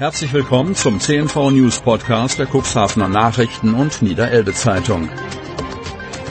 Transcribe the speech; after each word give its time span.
Herzlich 0.00 0.32
willkommen 0.32 0.74
zum 0.74 0.98
CNV 0.98 1.50
News 1.50 1.80
Podcast 1.82 2.38
der 2.38 2.46
Cuxhavener 2.46 3.06
Nachrichten 3.06 3.74
und 3.74 4.00
Niederelbe 4.00 4.54
Zeitung. 4.54 5.10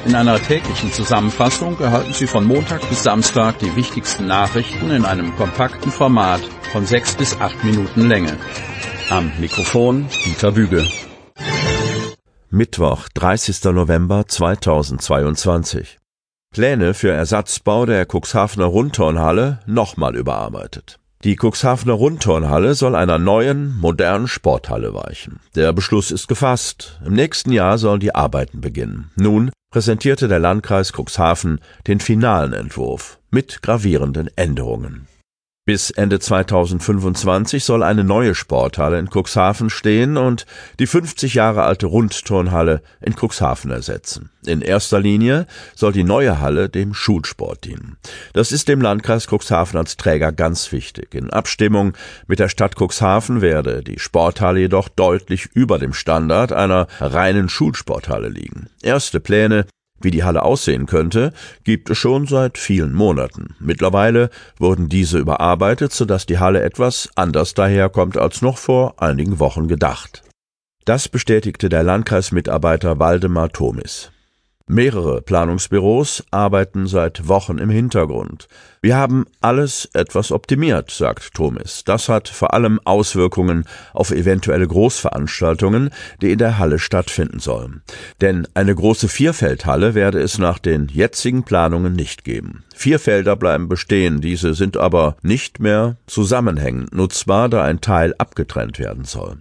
In 0.08 0.16
einer 0.16 0.40
täglichen 0.42 0.92
Zusammenfassung 0.92 1.80
erhalten 1.80 2.12
Sie 2.14 2.26
von 2.26 2.46
Montag 2.46 2.82
bis 2.90 3.04
Samstag 3.04 3.60
die 3.60 3.76
wichtigsten 3.76 4.26
Nachrichten 4.26 4.90
in 4.90 5.06
einem 5.06 5.36
kompakten 5.36 5.92
Format 5.92 6.42
von 6.72 6.88
sechs 6.88 7.14
bis 7.14 7.40
acht 7.40 7.64
Minuten 7.64 8.08
Länge. 8.08 8.36
Am 9.12 9.32
Mikrofon 9.40 10.08
Dieter 10.26 10.54
Büge. 10.54 10.84
Mittwoch, 12.50 13.08
30. 13.14 13.66
November 13.66 14.26
2022. 14.28 16.00
Pläne 16.52 16.96
für 16.96 17.12
Ersatzbau 17.12 17.86
der 17.86 18.08
Cuxhavener 18.12 18.66
Rundturnhalle 18.66 19.60
nochmal 19.68 20.16
überarbeitet. 20.16 21.00
Die 21.26 21.36
Cuxhavener 21.36 21.94
Rundturnhalle 21.94 22.76
soll 22.76 22.96
einer 22.96 23.20
neuen, 23.20 23.78
modernen 23.78 24.30
Sporthalle 24.30 24.94
weichen. 24.94 25.42
Der 25.54 25.74
Beschluss 25.74 26.12
ist 26.12 26.30
gefasst. 26.30 26.98
Im 27.06 27.12
nächsten 27.12 27.52
Jahr 27.52 27.78
sollen 27.78 28.00
die 28.00 28.16
Arbeiten 28.16 28.62
beginnen. 28.62 29.12
Nun 29.18 29.52
präsentierte 29.70 30.30
der 30.30 30.40
Landkreis 30.40 30.94
Cuxhaven 30.94 31.60
den 31.88 32.00
finalen 32.00 32.54
Entwurf 32.54 33.20
mit 33.32 33.62
gravierenden 33.62 34.30
Änderungen. 34.38 35.08
Bis 35.70 35.92
Ende 35.92 36.20
2025 36.20 37.64
soll 37.64 37.84
eine 37.84 38.04
neue 38.04 38.34
Sporthalle 38.34 38.98
in 38.98 39.08
Cuxhaven 39.08 39.70
stehen 39.70 40.18
und 40.18 40.48
die 40.80 40.88
50 40.88 41.36
Jahre 41.36 41.62
alte 41.62 41.86
Rundturnhalle 41.86 42.82
in 43.02 43.14
Cuxhaven 43.14 43.70
ersetzen. 43.70 44.32
In 44.48 44.64
erster 44.64 45.00
Linie 45.00 45.46
soll 45.76 45.92
die 45.92 46.04
neue 46.04 46.40
Halle 46.40 46.70
dem 46.70 46.96
Schulsport 46.96 47.66
dienen. 47.66 47.98
Das 48.34 48.52
ist 48.52 48.68
dem 48.68 48.82
Landkreis 48.82 49.28
Cuxhaven 49.28 49.78
als 49.78 49.96
Träger 49.96 50.32
ganz 50.32 50.72
wichtig. 50.72 51.14
In 51.14 51.30
Abstimmung 51.30 51.94
mit 52.26 52.40
der 52.40 52.50
Stadt 52.50 52.74
Cuxhaven 52.76 53.42
werde 53.42 53.84
die 53.84 54.00
Sporthalle 54.00 54.62
jedoch 54.62 54.90
deutlich 54.90 55.50
über 55.54 55.78
dem 55.78 55.94
Standard 55.94 56.52
einer 56.52 56.88
reinen 57.00 57.48
Schulsporthalle 57.48 58.30
liegen. 58.30 58.70
Erste 58.82 59.20
Pläne 59.20 59.68
wie 60.02 60.12
die 60.12 60.24
Halle 60.24 60.44
aussehen 60.44 60.86
könnte, 60.86 61.34
gibt 61.64 61.90
es 61.90 61.98
schon 61.98 62.28
seit 62.28 62.58
vielen 62.58 62.94
Monaten. 62.94 63.56
Mittlerweile 63.60 64.30
wurden 64.58 64.90
diese 64.90 65.20
überarbeitet, 65.20 65.92
sodass 65.92 66.26
die 66.26 66.40
Halle 66.40 66.62
etwas 66.62 67.10
anders 67.16 67.54
daherkommt 67.54 68.18
als 68.18 68.42
noch 68.42 68.58
vor 68.58 69.02
einigen 69.02 69.40
Wochen 69.40 69.68
gedacht. 69.68 70.24
Das 70.86 71.08
bestätigte 71.08 71.70
der 71.70 71.84
Landkreismitarbeiter 71.84 73.00
Waldemar 73.00 73.50
Thomis. 73.50 74.12
Mehrere 74.72 75.24
Planungsbüros 75.24 76.24
arbeiten 76.30 76.86
seit 76.86 77.28
Wochen 77.28 77.58
im 77.58 77.72
Hintergrund. 77.72 78.48
Wir 78.84 78.98
haben 78.98 79.26
alles 79.42 79.90
etwas 79.94 80.32
optimiert, 80.32 80.92
sagt 80.92 81.34
Thomis. 81.34 81.84
Das 81.86 82.08
hat 82.08 82.30
vor 82.30 82.54
allem 82.54 82.80
Auswirkungen 82.86 83.66
auf 83.94 84.12
eventuelle 84.12 84.68
Großveranstaltungen, 84.68 85.90
die 86.22 86.32
in 86.32 86.38
der 86.38 86.60
Halle 86.60 86.78
stattfinden 86.78 87.40
sollen. 87.40 87.82
Denn 88.22 88.48
eine 88.54 88.76
große 88.76 89.08
Vierfeldhalle 89.08 89.96
werde 89.96 90.20
es 90.20 90.38
nach 90.38 90.60
den 90.60 90.88
jetzigen 90.88 91.42
Planungen 91.42 91.94
nicht 91.94 92.24
geben. 92.24 92.64
Vier 92.76 93.00
Felder 93.00 93.36
bleiben 93.36 93.70
bestehen, 93.70 94.22
diese 94.22 94.54
sind 94.54 94.78
aber 94.78 95.18
nicht 95.24 95.60
mehr 95.60 95.98
zusammenhängend 96.06 96.94
nutzbar, 96.94 97.50
da 97.50 97.64
ein 97.64 97.82
Teil 97.82 98.14
abgetrennt 98.20 98.78
werden 98.78 99.06
soll. 99.06 99.40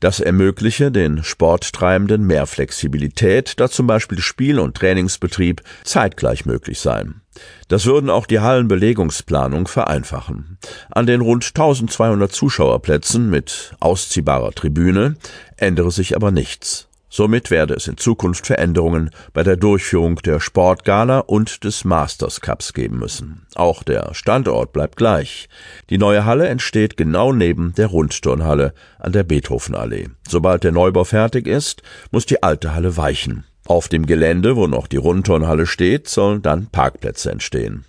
Das 0.00 0.20
ermögliche 0.20 0.92
den 0.92 1.24
Sporttreibenden 1.24 2.24
mehr 2.24 2.46
Flexibilität, 2.46 3.58
da 3.58 3.68
zum 3.68 3.86
Beispiel 3.86 4.20
Spiel- 4.20 4.60
und 4.60 4.76
Trainingsbetrieb 4.76 5.62
zeitgleich 5.82 6.46
möglich 6.46 6.78
seien. 6.78 7.22
Das 7.68 7.86
würden 7.86 8.10
auch 8.10 8.26
die 8.26 8.40
Hallenbelegungsplanung 8.40 9.68
vereinfachen. 9.68 10.58
An 10.90 11.06
den 11.06 11.20
rund 11.20 11.44
1200 11.44 12.32
Zuschauerplätzen 12.32 13.28
mit 13.30 13.74
ausziehbarer 13.80 14.52
Tribüne 14.52 15.16
ändere 15.56 15.90
sich 15.90 16.14
aber 16.16 16.30
nichts. 16.30 16.87
Somit 17.10 17.50
werde 17.50 17.74
es 17.74 17.88
in 17.88 17.96
Zukunft 17.96 18.46
Veränderungen 18.46 19.10
bei 19.32 19.42
der 19.42 19.56
Durchführung 19.56 20.16
der 20.16 20.40
Sportgala 20.40 21.20
und 21.20 21.64
des 21.64 21.84
Masters 21.84 22.40
Cups 22.40 22.74
geben 22.74 22.98
müssen. 22.98 23.46
Auch 23.54 23.82
der 23.82 24.14
Standort 24.14 24.72
bleibt 24.72 24.96
gleich. 24.96 25.48
Die 25.88 25.98
neue 25.98 26.24
Halle 26.24 26.48
entsteht 26.48 26.96
genau 26.96 27.32
neben 27.32 27.74
der 27.74 27.86
Rundturnhalle 27.86 28.74
an 28.98 29.12
der 29.12 29.22
Beethovenallee. 29.22 30.08
Sobald 30.28 30.64
der 30.64 30.72
Neubau 30.72 31.04
fertig 31.04 31.46
ist, 31.46 31.82
muss 32.10 32.26
die 32.26 32.42
alte 32.42 32.74
Halle 32.74 32.96
weichen. 32.96 33.44
Auf 33.66 33.88
dem 33.88 34.06
Gelände, 34.06 34.56
wo 34.56 34.66
noch 34.66 34.86
die 34.86 34.96
Rundturnhalle 34.96 35.66
steht, 35.66 36.08
sollen 36.08 36.42
dann 36.42 36.68
Parkplätze 36.68 37.30
entstehen. 37.30 37.84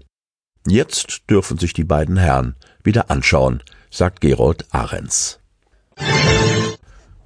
Jetzt 0.68 1.22
dürfen 1.28 1.58
sich 1.58 1.72
die 1.72 1.84
beiden 1.84 2.16
Herren 2.16 2.54
wieder 2.84 3.10
anschauen, 3.10 3.60
sagt 3.90 4.20
Gerold 4.20 4.66
Ahrens. 4.70 5.40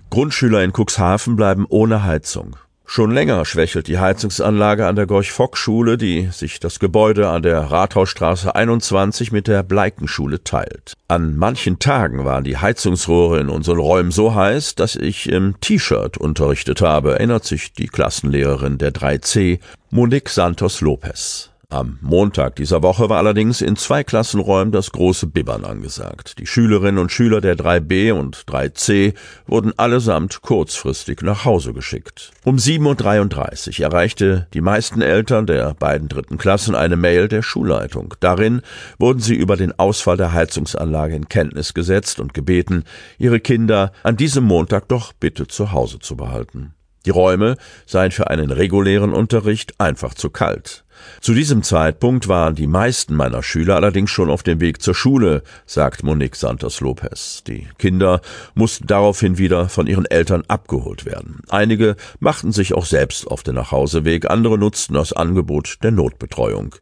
Grundschüler 0.08 0.64
in 0.64 0.72
Cuxhaven 0.72 1.36
bleiben 1.36 1.66
ohne 1.68 2.04
Heizung. 2.04 2.56
Schon 2.92 3.12
länger 3.12 3.44
schwächelt 3.44 3.86
die 3.86 4.00
Heizungsanlage 4.00 4.88
an 4.88 4.96
der 4.96 5.06
Gorch-Fock-Schule, 5.06 5.96
die 5.96 6.26
sich 6.32 6.58
das 6.58 6.80
Gebäude 6.80 7.28
an 7.28 7.44
der 7.44 7.60
Rathausstraße 7.60 8.52
21 8.52 9.30
mit 9.30 9.46
der 9.46 9.62
Bleikenschule 9.62 10.42
teilt. 10.42 10.94
An 11.06 11.36
manchen 11.36 11.78
Tagen 11.78 12.24
waren 12.24 12.42
die 12.42 12.56
Heizungsrohre 12.56 13.38
in 13.38 13.48
unseren 13.48 13.78
Räumen 13.78 14.10
so 14.10 14.34
heiß, 14.34 14.74
dass 14.74 14.96
ich 14.96 15.28
im 15.28 15.60
T-Shirt 15.60 16.18
unterrichtet 16.18 16.80
habe, 16.80 17.12
erinnert 17.12 17.44
sich 17.44 17.72
die 17.72 17.86
Klassenlehrerin 17.86 18.78
der 18.78 18.92
3C, 18.92 19.60
Monique 19.90 20.28
Santos 20.28 20.80
Lopez. 20.80 21.50
Am 21.72 21.98
Montag 22.00 22.56
dieser 22.56 22.82
Woche 22.82 23.08
war 23.08 23.18
allerdings 23.18 23.60
in 23.60 23.76
zwei 23.76 24.02
Klassenräumen 24.02 24.72
das 24.72 24.90
große 24.90 25.28
Bibbern 25.28 25.64
angesagt. 25.64 26.40
Die 26.40 26.46
Schülerinnen 26.48 26.98
und 26.98 27.12
Schüler 27.12 27.40
der 27.40 27.56
3b 27.56 28.12
und 28.12 28.38
3c 28.48 29.14
wurden 29.46 29.78
allesamt 29.78 30.42
kurzfristig 30.42 31.22
nach 31.22 31.44
Hause 31.44 31.72
geschickt. 31.72 32.32
Um 32.44 32.56
7.33 32.56 33.78
Uhr 33.78 33.86
erreichte 33.86 34.48
die 34.52 34.60
meisten 34.60 35.00
Eltern 35.00 35.46
der 35.46 35.74
beiden 35.74 36.08
dritten 36.08 36.38
Klassen 36.38 36.74
eine 36.74 36.96
Mail 36.96 37.28
der 37.28 37.42
Schulleitung. 37.42 38.14
Darin 38.18 38.62
wurden 38.98 39.20
sie 39.20 39.36
über 39.36 39.56
den 39.56 39.78
Ausfall 39.78 40.16
der 40.16 40.32
Heizungsanlage 40.32 41.14
in 41.14 41.28
Kenntnis 41.28 41.72
gesetzt 41.72 42.18
und 42.18 42.34
gebeten, 42.34 42.82
ihre 43.16 43.38
Kinder 43.38 43.92
an 44.02 44.16
diesem 44.16 44.42
Montag 44.42 44.88
doch 44.88 45.12
bitte 45.12 45.46
zu 45.46 45.70
Hause 45.70 46.00
zu 46.00 46.16
behalten. 46.16 46.74
Die 47.06 47.10
Räume 47.10 47.56
seien 47.86 48.10
für 48.10 48.28
einen 48.28 48.50
regulären 48.50 49.12
Unterricht 49.12 49.74
einfach 49.78 50.14
zu 50.14 50.28
kalt. 50.30 50.84
Zu 51.20 51.32
diesem 51.32 51.62
Zeitpunkt 51.62 52.28
waren 52.28 52.54
die 52.54 52.66
meisten 52.66 53.14
meiner 53.14 53.42
Schüler 53.42 53.76
allerdings 53.76 54.10
schon 54.10 54.28
auf 54.28 54.42
dem 54.42 54.60
Weg 54.60 54.82
zur 54.82 54.94
Schule, 54.94 55.42
sagt 55.64 56.02
Monique 56.02 56.36
Santos 56.36 56.80
Lopez. 56.80 57.42
Die 57.46 57.68
Kinder 57.78 58.20
mussten 58.54 58.86
daraufhin 58.86 59.38
wieder 59.38 59.70
von 59.70 59.86
ihren 59.86 60.04
Eltern 60.04 60.42
abgeholt 60.48 61.06
werden. 61.06 61.40
Einige 61.48 61.96
machten 62.18 62.52
sich 62.52 62.74
auch 62.74 62.84
selbst 62.84 63.26
auf 63.26 63.42
den 63.42 63.54
Nachhauseweg, 63.54 64.30
andere 64.30 64.58
nutzten 64.58 64.94
das 64.94 65.14
Angebot 65.14 65.78
der 65.82 65.90
Notbetreuung. 65.90 66.74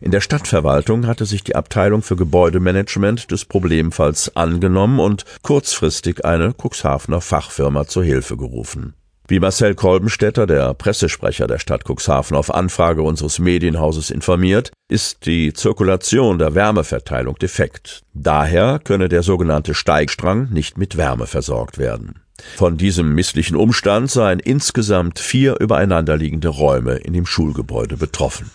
In 0.00 0.10
der 0.10 0.20
Stadtverwaltung 0.20 1.06
hatte 1.06 1.26
sich 1.26 1.44
die 1.44 1.54
Abteilung 1.54 2.02
für 2.02 2.16
Gebäudemanagement 2.16 3.30
des 3.30 3.44
Problemfalls 3.44 4.36
angenommen 4.36 5.00
und 5.00 5.24
kurzfristig 5.42 6.24
eine 6.24 6.54
Cuxhavener 6.54 7.20
Fachfirma 7.20 7.86
zur 7.86 8.04
Hilfe 8.04 8.36
gerufen. 8.36 8.94
Wie 9.28 9.40
Marcel 9.40 9.74
Kolbenstädter, 9.74 10.46
der 10.46 10.72
Pressesprecher 10.74 11.48
der 11.48 11.58
Stadt 11.58 11.82
Cuxhaven, 11.84 12.36
auf 12.36 12.54
Anfrage 12.54 13.02
unseres 13.02 13.40
Medienhauses 13.40 14.10
informiert, 14.10 14.70
ist 14.88 15.26
die 15.26 15.52
Zirkulation 15.52 16.38
der 16.38 16.54
Wärmeverteilung 16.54 17.36
defekt. 17.36 18.02
Daher 18.14 18.78
könne 18.78 19.08
der 19.08 19.24
sogenannte 19.24 19.74
Steigstrang 19.74 20.50
nicht 20.52 20.78
mit 20.78 20.96
Wärme 20.96 21.26
versorgt 21.26 21.76
werden. 21.76 22.20
Von 22.54 22.76
diesem 22.76 23.16
misslichen 23.16 23.56
Umstand 23.56 24.12
seien 24.12 24.38
insgesamt 24.38 25.18
vier 25.18 25.58
übereinanderliegende 25.58 26.48
Räume 26.48 26.94
in 26.94 27.12
dem 27.12 27.26
Schulgebäude 27.26 27.96
betroffen. 27.96 28.52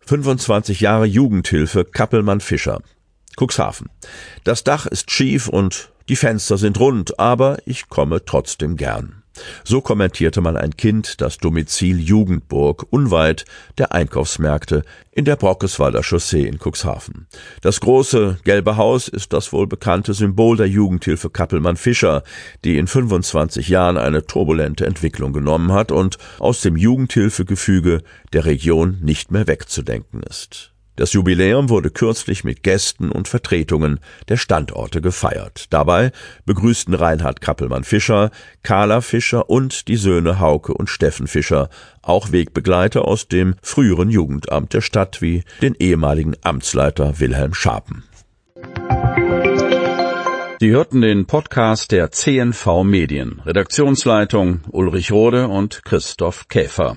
25 0.00 0.80
Jahre 0.80 1.04
Jugendhilfe 1.04 1.84
Kappelmann 1.84 2.40
Fischer. 2.40 2.80
Cuxhaven. 3.36 3.88
Das 4.42 4.64
Dach 4.64 4.86
ist 4.86 5.12
schief 5.12 5.46
und 5.46 5.92
die 6.08 6.16
Fenster 6.16 6.58
sind 6.58 6.80
rund, 6.80 7.20
aber 7.20 7.58
ich 7.66 7.88
komme 7.88 8.24
trotzdem 8.24 8.76
gern. 8.76 9.17
So 9.64 9.80
kommentierte 9.80 10.40
mal 10.40 10.56
ein 10.56 10.76
Kind 10.76 11.20
das 11.20 11.38
Domizil 11.38 12.00
Jugendburg 12.00 12.86
unweit 12.90 13.44
der 13.78 13.92
Einkaufsmärkte 13.92 14.82
in 15.12 15.24
der 15.24 15.36
Brockeswalder 15.36 16.02
Chaussee 16.02 16.46
in 16.46 16.58
Cuxhaven. 16.58 17.26
Das 17.60 17.80
große 17.80 18.38
gelbe 18.44 18.76
Haus 18.76 19.08
ist 19.08 19.32
das 19.32 19.52
wohl 19.52 19.66
bekannte 19.66 20.14
Symbol 20.14 20.56
der 20.56 20.68
Jugendhilfe 20.68 21.30
Kappelmann 21.30 21.76
Fischer, 21.76 22.22
die 22.64 22.78
in 22.78 22.86
25 22.86 23.68
Jahren 23.68 23.96
eine 23.98 24.26
turbulente 24.26 24.86
Entwicklung 24.86 25.32
genommen 25.32 25.72
hat 25.72 25.90
und 25.90 26.18
aus 26.38 26.60
dem 26.60 26.76
Jugendhilfegefüge 26.76 28.02
der 28.32 28.44
Region 28.44 28.98
nicht 29.02 29.32
mehr 29.32 29.46
wegzudenken 29.46 30.22
ist. 30.22 30.72
Das 30.98 31.12
Jubiläum 31.12 31.68
wurde 31.68 31.90
kürzlich 31.90 32.42
mit 32.42 32.64
Gästen 32.64 33.12
und 33.12 33.28
Vertretungen 33.28 34.00
der 34.28 34.36
Standorte 34.36 35.00
gefeiert. 35.00 35.66
Dabei 35.70 36.10
begrüßten 36.44 36.92
Reinhard 36.92 37.40
Kappelmann-Fischer, 37.40 38.32
Carla 38.64 39.00
Fischer 39.00 39.48
und 39.48 39.86
die 39.86 39.94
Söhne 39.94 40.40
Hauke 40.40 40.74
und 40.74 40.90
Steffen 40.90 41.28
Fischer 41.28 41.68
auch 42.02 42.32
Wegbegleiter 42.32 43.04
aus 43.04 43.28
dem 43.28 43.54
früheren 43.62 44.10
Jugendamt 44.10 44.74
der 44.74 44.80
Stadt 44.80 45.22
wie 45.22 45.44
den 45.62 45.76
ehemaligen 45.78 46.34
Amtsleiter 46.42 47.20
Wilhelm 47.20 47.54
Schapen. 47.54 48.02
Sie 50.58 50.70
hörten 50.70 51.00
den 51.00 51.26
Podcast 51.26 51.92
der 51.92 52.10
CNV 52.10 52.82
Medien. 52.82 53.40
Redaktionsleitung 53.46 54.62
Ulrich 54.72 55.12
Rode 55.12 55.46
und 55.46 55.84
Christoph 55.84 56.48
Käfer. 56.48 56.96